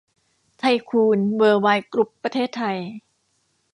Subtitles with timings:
[0.59, 2.77] ไทยคูน เวิลด์ไวด์ กรุ๊ป ประเทศไทย